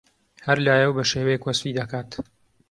هەر 0.45 0.57
لایەو 0.65 0.95
بەشێوەیەک 0.97 1.43
وەسفی 1.45 1.75
دەکات 1.79 2.09